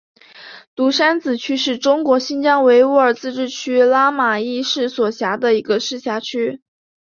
[0.73, 6.63] 独山子区是中国新疆维吾尔自治区克拉玛依市所辖的一个市辖区。